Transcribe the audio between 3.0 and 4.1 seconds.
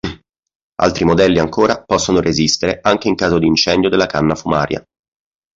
in caso di incendio della